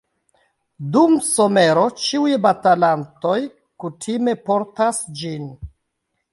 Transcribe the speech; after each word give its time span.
Dum 0.95 1.13
somero 1.27 1.83
ĉiuj 2.05 2.33
batalantoj 2.47 3.37
kutime 3.85 4.37
portas 4.51 5.07
ĝin. 5.23 5.49